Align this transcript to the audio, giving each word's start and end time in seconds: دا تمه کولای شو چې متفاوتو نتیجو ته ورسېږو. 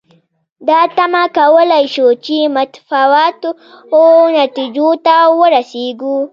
دا 0.67 0.79
تمه 0.97 1.23
کولای 1.37 1.85
شو 1.93 2.07
چې 2.25 2.35
متفاوتو 2.55 3.49
نتیجو 4.37 4.89
ته 5.05 5.15
ورسېږو. 5.39 6.17